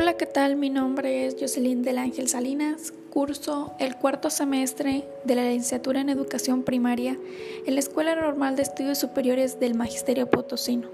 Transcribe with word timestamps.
Hola, 0.00 0.14
¿qué 0.14 0.24
tal? 0.24 0.56
Mi 0.56 0.70
nombre 0.70 1.26
es 1.26 1.36
Jocelyn 1.38 1.82
del 1.82 1.98
Ángel 1.98 2.26
Salinas, 2.26 2.94
curso 3.10 3.74
el 3.78 3.96
cuarto 3.96 4.30
semestre 4.30 5.04
de 5.24 5.34
la 5.34 5.42
licenciatura 5.42 6.00
en 6.00 6.08
Educación 6.08 6.62
Primaria 6.62 7.18
en 7.66 7.74
la 7.74 7.80
Escuela 7.80 8.14
Normal 8.16 8.56
de 8.56 8.62
Estudios 8.62 8.96
Superiores 8.96 9.60
del 9.60 9.74
Magisterio 9.74 10.30
Potosino. 10.30 10.88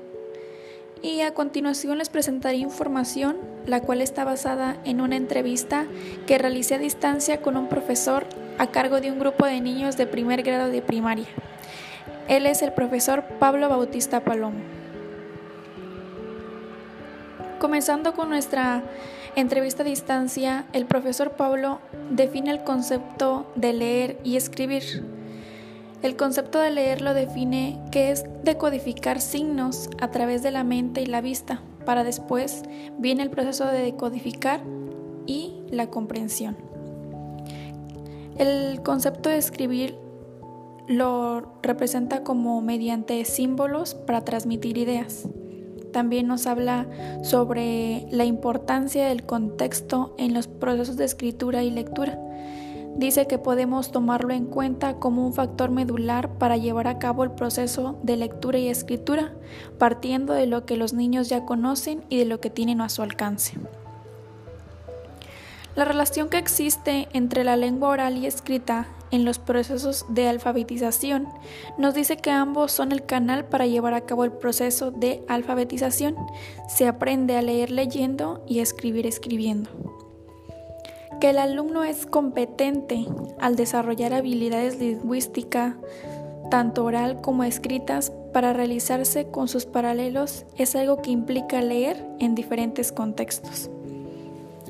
Y 1.03 1.21
a 1.21 1.35
continuación 1.35 1.99
les 1.99 2.09
presentaré 2.09 2.57
información, 2.57 3.37
la 3.65 3.81
cual 3.81 4.03
está 4.03 4.25
basada 4.25 4.77
en 4.85 5.01
una 5.01 5.15
entrevista 5.15 5.87
que 6.27 6.39
realicé 6.39 6.75
a 6.75 6.79
distancia 6.79 7.41
con 7.41 7.57
un 7.57 7.69
profesor 7.69 8.27
a 8.59 8.73
cargo 8.73 9.01
de 9.01 9.13
un 9.13 9.21
grupo 9.21 9.47
de 9.47 9.61
niños 9.61 9.97
de 9.97 10.09
primer 10.09 10.43
grado 10.43 10.69
de 10.69 10.83
primaria. 10.83 11.29
Él 12.27 12.45
es 12.45 12.61
el 12.61 12.73
profesor 12.73 13.23
Pablo 13.39 13.69
Bautista 13.69 14.25
Palomo. 14.25 14.76
Comenzando 17.59 18.13
con 18.13 18.29
nuestra 18.29 18.85
entrevista 19.35 19.83
a 19.83 19.87
distancia, 19.87 20.67
el 20.75 20.85
profesor 20.85 21.33
Pablo 21.33 21.81
define 22.11 22.51
el 22.51 22.65
concepto 22.65 23.51
de 23.57 23.73
leer 23.73 24.19
y 24.25 24.37
escribir. 24.37 25.05
El 26.03 26.17
concepto 26.17 26.61
de 26.61 26.71
leer 26.71 27.01
lo 27.01 27.15
define 27.15 27.81
que 27.91 28.11
es 28.11 28.25
decodificar 28.45 29.23
signos 29.23 29.89
a 30.01 30.11
través 30.11 30.43
de 30.43 30.51
la 30.51 30.65
mente 30.65 31.01
y 31.01 31.07
la 31.07 31.23
vista, 31.23 31.63
para 31.87 32.05
después 32.05 32.63
viene 32.99 33.23
el 33.23 33.31
proceso 33.31 33.67
de 33.67 33.81
decodificar 33.81 34.61
y 35.27 35.55
la 35.71 35.89
comprensión. 35.89 36.59
El 38.37 38.83
concepto 38.83 39.31
de 39.31 39.39
escribir 39.39 39.97
lo 40.89 41.55
representa 41.63 42.23
como 42.23 42.61
mediante 42.61 43.25
símbolos 43.25 43.95
para 43.95 44.21
transmitir 44.21 44.77
ideas. 44.77 45.27
También 45.97 46.27
nos 46.27 46.47
habla 46.47 46.87
sobre 47.23 48.07
la 48.11 48.27
importancia 48.27 49.09
del 49.09 49.25
contexto 49.25 50.15
en 50.19 50.35
los 50.35 50.47
procesos 50.47 50.99
de 50.99 51.07
escritura 51.07 51.63
y 51.63 51.71
lectura. 51.71 52.19
Dice 52.99 53.27
que 53.27 53.39
podemos 53.39 53.93
tomarlo 53.93 54.35
en 54.35 54.45
cuenta 54.45 54.99
como 54.99 55.27
un 55.27 55.33
factor 55.33 55.71
medular 55.71 56.37
para 56.37 56.59
llevar 56.59 56.87
a 56.87 56.99
cabo 56.99 57.25
el 57.25 57.31
proceso 57.31 57.99
de 58.03 58.19
lectura 58.19 58.59
y 58.59 58.69
escritura, 58.69 59.33
partiendo 59.79 60.35
de 60.35 60.47
lo 60.47 60.67
que 60.67 60.77
los 60.77 60.93
niños 60.93 61.31
ya 61.31 61.47
conocen 61.47 62.05
y 62.11 62.19
de 62.19 62.27
lo 62.27 62.41
que 62.41 62.51
tienen 62.51 62.83
a 62.83 62.91
su 62.91 63.01
alcance. 63.01 63.55
La 65.77 65.85
relación 65.85 66.31
que 66.31 66.39
existe 66.39 67.07
entre 67.13 67.45
la 67.45 67.55
lengua 67.55 67.91
oral 67.91 68.17
y 68.17 68.27
escrita 68.27 68.89
en 69.11 69.27
los 69.27 69.39
procesos 69.39 70.07
de 70.09 70.27
alfabetización, 70.27 71.29
nos 71.77 71.95
dice 71.95 72.17
que 72.17 72.31
ambos 72.31 72.73
son 72.73 72.93
el 72.93 73.05
canal 73.05 73.45
para 73.45 73.67
llevar 73.67 73.93
a 73.93 74.01
cabo 74.01 74.25
el 74.25 74.33
proceso 74.33 74.91
de 74.91 75.23
alfabetización. 75.29 76.17
Se 76.67 76.89
aprende 76.89 77.37
a 77.37 77.43
leer 77.43 77.71
leyendo 77.71 78.43
y 78.49 78.61
a 78.61 78.63
escribir 78.63 79.07
escribiendo. 79.07 79.69
Que 81.21 81.31
el 81.31 81.39
alumno 81.39 81.85
es 81.85 82.07
competente 82.07 83.07
al 83.39 83.57
desarrollar 83.57 84.15
habilidades 84.15 84.81
lingüísticas, 84.81 85.75
tanto 86.51 86.85
oral 86.85 87.21
como 87.21 87.45
escritas, 87.45 88.13
para 88.33 88.53
realizarse 88.53 89.31
con 89.31 89.49
sus 89.49 89.67
paralelos 89.67 90.47
es 90.57 90.75
algo 90.75 91.01
que 91.01 91.11
implica 91.11 91.61
leer 91.61 92.03
en 92.19 92.35
diferentes 92.35 92.93
contextos. 92.93 93.71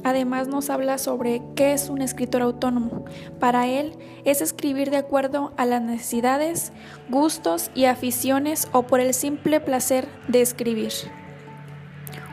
Además 0.06 0.46
nos 0.46 0.70
habla 0.70 0.98
sobre 0.98 1.42
qué 1.56 1.72
es 1.72 1.88
un 1.88 2.00
escritor 2.00 2.40
autónomo. 2.40 3.06
Para 3.40 3.66
él 3.66 3.94
es 4.24 4.40
escribir 4.40 4.90
de 4.90 4.98
acuerdo 4.98 5.52
a 5.56 5.64
las 5.64 5.82
necesidades, 5.82 6.70
gustos 7.08 7.72
y 7.74 7.86
aficiones 7.86 8.68
o 8.70 8.84
por 8.84 9.00
el 9.00 9.14
simple 9.14 9.58
placer 9.58 10.06
de 10.28 10.42
escribir. 10.42 10.92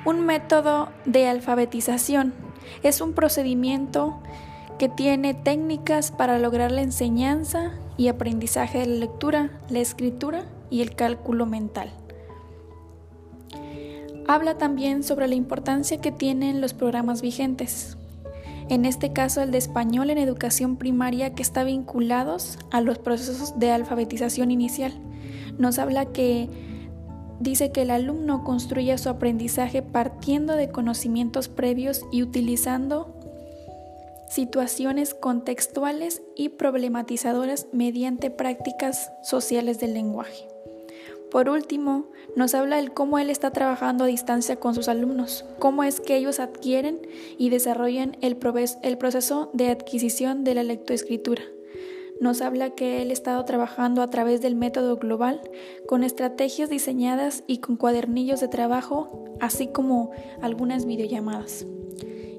Un 0.05 0.23
método 0.23 0.89
de 1.05 1.27
alfabetización 1.27 2.35
es 2.83 3.01
un 3.01 3.13
procedimiento 3.13 4.21
que 4.77 4.87
tiene 4.87 5.33
técnicas 5.33 6.11
para 6.11 6.37
lograr 6.37 6.71
la 6.71 6.83
enseñanza 6.83 7.71
y 7.97 8.07
aprendizaje 8.07 8.81
de 8.81 8.85
la 8.85 8.99
lectura, 8.99 9.49
la 9.69 9.79
escritura 9.79 10.45
y 10.69 10.83
el 10.83 10.93
cálculo 10.93 11.47
mental. 11.47 12.02
Habla 14.27 14.57
también 14.57 15.03
sobre 15.03 15.27
la 15.27 15.35
importancia 15.35 15.99
que 15.99 16.11
tienen 16.11 16.61
los 16.61 16.73
programas 16.73 17.21
vigentes, 17.21 17.97
en 18.69 18.85
este 18.85 19.11
caso 19.11 19.41
el 19.41 19.51
de 19.51 19.57
español 19.57 20.09
en 20.09 20.17
educación 20.17 20.77
primaria 20.77 21.35
que 21.35 21.41
está 21.41 21.63
vinculados 21.63 22.57
a 22.71 22.79
los 22.79 22.97
procesos 22.97 23.59
de 23.59 23.71
alfabetización 23.71 24.51
inicial. 24.51 24.93
Nos 25.57 25.77
habla 25.77 26.05
que 26.05 26.49
dice 27.41 27.71
que 27.71 27.81
el 27.81 27.91
alumno 27.91 28.43
construye 28.43 28.97
su 28.97 29.09
aprendizaje 29.09 29.81
partiendo 29.81 30.55
de 30.55 30.69
conocimientos 30.69 31.49
previos 31.49 32.05
y 32.11 32.23
utilizando 32.23 33.13
situaciones 34.29 35.13
contextuales 35.13 36.21
y 36.35 36.49
problematizadoras 36.49 37.67
mediante 37.71 38.31
prácticas 38.31 39.11
sociales 39.21 39.79
del 39.79 39.93
lenguaje. 39.93 40.52
Por 41.33 41.49
último, 41.49 42.11
nos 42.35 42.53
habla 42.53 42.79
de 42.79 42.89
cómo 42.89 43.17
él 43.17 43.31
está 43.31 43.49
trabajando 43.49 44.03
a 44.03 44.07
distancia 44.07 44.57
con 44.57 44.75
sus 44.75 44.87
alumnos, 44.87 45.45
cómo 45.57 45.83
es 45.83 45.99
que 45.99 46.15
ellos 46.15 46.39
adquieren 46.39 47.01
y 47.39 47.49
desarrollan 47.49 48.17
el, 48.21 48.37
proceso 48.37 49.49
de 49.51 49.69
adquisición 49.69 50.43
de 50.43 50.53
la 50.53 50.61
lectoescritura. 50.61 51.41
Nos 52.19 52.41
habla 52.41 52.69
que 52.69 53.01
él 53.01 53.09
ha 53.09 53.13
estado 53.13 53.43
trabajando 53.45 54.03
a 54.03 54.09
través 54.11 54.41
del 54.41 54.55
método 54.55 54.97
global, 54.97 55.41
con 55.87 56.03
estrategias 56.03 56.69
diseñadas 56.69 57.43
y 57.47 57.57
con 57.57 57.77
cuadernillos 57.77 58.39
de 58.39 58.47
trabajo, 58.47 59.25
así 59.39 59.67
como 59.67 60.11
algunas 60.39 60.85
videollamadas. 60.85 61.65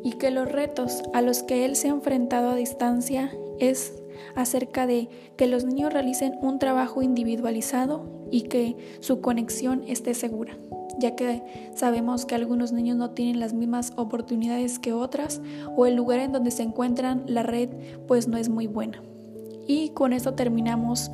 Y 0.05 0.13
que 0.13 0.31
los 0.31 0.51
retos 0.51 1.03
a 1.13 1.21
los 1.21 1.43
que 1.43 1.65
él 1.65 1.75
se 1.75 1.89
ha 1.89 1.91
enfrentado 1.91 2.51
a 2.51 2.55
distancia 2.55 3.37
es 3.59 4.04
acerca 4.35 4.87
de 4.87 5.09
que 5.37 5.47
los 5.47 5.65
niños 5.65 5.93
realicen 5.93 6.35
un 6.41 6.59
trabajo 6.59 7.03
individualizado 7.03 8.05
y 8.31 8.43
que 8.43 8.77
su 9.01 9.21
conexión 9.21 9.85
esté 9.87 10.15
segura, 10.15 10.57
ya 10.99 11.15
que 11.15 11.71
sabemos 11.75 12.27
que 12.27 12.35
algunos 12.35 12.73
niños 12.73 12.97
no 12.97 13.11
tienen 13.11 13.41
las 13.41 13.53
mismas 13.53 13.93
oportunidades 13.97 14.79
que 14.79 14.93
otras 14.93 15.41
o 15.77 15.87
el 15.87 15.95
lugar 15.95 16.21
en 16.21 16.33
donde 16.33 16.51
se 16.51 16.63
encuentran 16.63 17.25
la 17.27 17.43
red 17.43 17.71
pues 18.07 18.29
no 18.29 18.37
es 18.37 18.49
muy 18.49 18.67
buena. 18.67 19.03
Y 19.67 19.91
con 19.91 20.13
esto 20.13 20.35
terminamos 20.35 21.11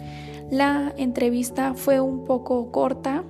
la 0.50 0.92
entrevista, 0.96 1.74
fue 1.74 2.00
un 2.00 2.24
poco 2.24 2.72
corta, 2.72 3.24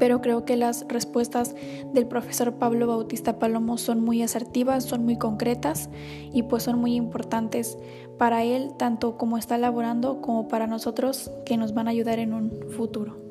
pero 0.00 0.20
creo 0.20 0.44
que 0.44 0.56
las 0.56 0.84
respuestas 0.88 1.54
del 1.92 2.08
profesor 2.08 2.54
Pablo 2.54 2.88
Bautista 2.88 3.38
Palomo 3.38 3.78
son 3.78 4.00
muy 4.00 4.22
asertivas, 4.22 4.84
son 4.84 5.04
muy 5.04 5.16
concretas 5.16 5.90
y 6.32 6.42
pues 6.44 6.64
son 6.64 6.80
muy 6.80 6.96
importantes 6.96 7.78
para 8.18 8.42
él, 8.42 8.72
tanto 8.78 9.16
como 9.16 9.38
está 9.38 9.58
laborando 9.58 10.20
como 10.20 10.48
para 10.48 10.66
nosotros 10.66 11.30
que 11.44 11.56
nos 11.56 11.74
van 11.74 11.86
a 11.86 11.90
ayudar 11.92 12.18
en 12.18 12.32
un 12.32 12.50
futuro. 12.70 13.29